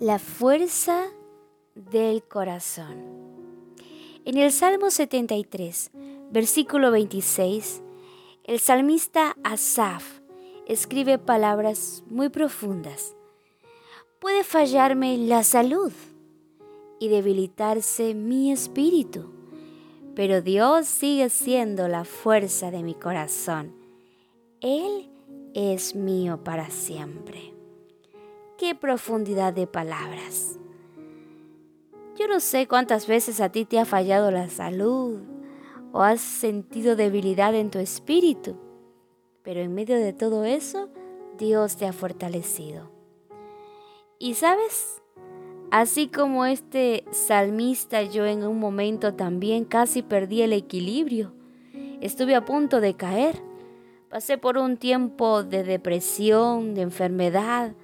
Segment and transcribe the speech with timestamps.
[0.00, 1.04] La fuerza
[1.76, 2.96] del corazón.
[4.24, 5.92] En el Salmo 73,
[6.32, 7.80] versículo 26,
[8.42, 10.18] el salmista Asaf
[10.66, 13.14] escribe palabras muy profundas.
[14.18, 15.92] Puede fallarme la salud
[16.98, 19.30] y debilitarse mi espíritu,
[20.16, 23.76] pero Dios sigue siendo la fuerza de mi corazón.
[24.60, 25.08] Él
[25.54, 27.53] es mío para siempre
[28.64, 30.58] qué profundidad de palabras.
[32.16, 35.20] Yo no sé cuántas veces a ti te ha fallado la salud
[35.92, 38.56] o has sentido debilidad en tu espíritu,
[39.42, 40.88] pero en medio de todo eso,
[41.36, 42.90] Dios te ha fortalecido.
[44.18, 45.02] Y sabes,
[45.70, 51.34] así como este salmista, yo en un momento también casi perdí el equilibrio.
[52.00, 53.42] Estuve a punto de caer.
[54.08, 57.74] Pasé por un tiempo de depresión, de enfermedad,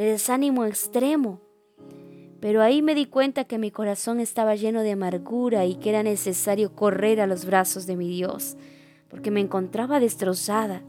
[0.00, 1.42] de desánimo extremo.
[2.40, 6.02] Pero ahí me di cuenta que mi corazón estaba lleno de amargura y que era
[6.02, 8.56] necesario correr a los brazos de mi Dios,
[9.10, 10.82] porque me encontraba destrozada.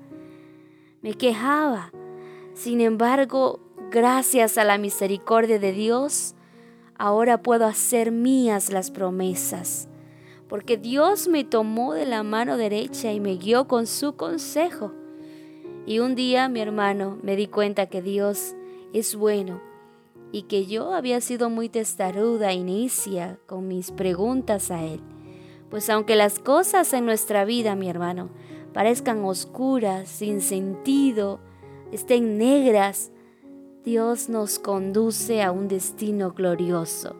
[1.01, 1.91] Me quejaba.
[2.53, 3.59] Sin embargo,
[3.91, 6.35] gracias a la misericordia de Dios,
[6.97, 9.89] ahora puedo hacer mías las promesas,
[10.47, 14.93] porque Dios me tomó de la mano derecha y me guió con su consejo.
[15.85, 18.55] Y un día, mi hermano, me di cuenta que Dios
[18.93, 19.61] es bueno
[20.31, 25.01] y que yo había sido muy testaruda inicia con mis preguntas a Él.
[25.69, 28.29] Pues aunque las cosas en nuestra vida, mi hermano,
[28.73, 31.39] parezcan oscuras, sin sentido,
[31.91, 33.11] estén negras,
[33.83, 37.15] Dios nos conduce a un destino glorioso.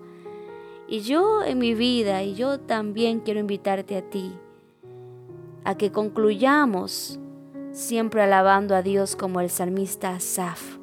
[0.87, 4.33] Y yo en mi vida, y yo también quiero invitarte a ti,
[5.63, 7.19] a que concluyamos
[7.71, 10.80] siempre alabando a Dios como el salmista Asaf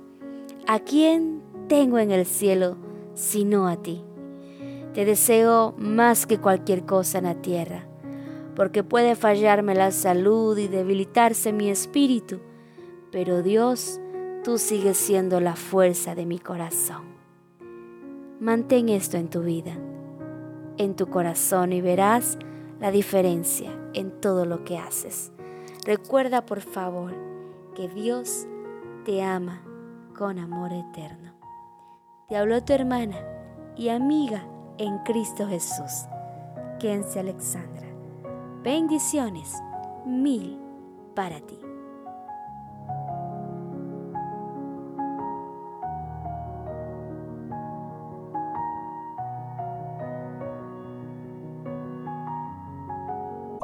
[0.70, 2.77] ¿A quién tengo en el cielo
[3.14, 4.05] sino a ti?
[4.92, 7.86] Te deseo más que cualquier cosa en la tierra,
[8.55, 12.40] porque puede fallarme la salud y debilitarse mi espíritu,
[13.11, 13.98] pero Dios,
[14.45, 17.05] tú sigues siendo la fuerza de mi corazón.
[18.39, 19.73] Mantén esto en tu vida,
[20.77, 22.36] en tu corazón y verás
[22.78, 25.33] la diferencia en todo lo que haces.
[25.86, 27.14] Recuerda por favor
[27.74, 28.46] que Dios
[29.07, 29.62] te ama
[30.18, 31.30] con amor eterno.
[32.29, 33.17] Te habló tu hermana
[33.77, 34.42] y amiga
[34.77, 36.08] en Cristo Jesús,
[36.80, 37.86] Kenzie Alexandra.
[38.64, 39.55] Bendiciones
[40.05, 40.58] mil
[41.14, 41.67] para ti.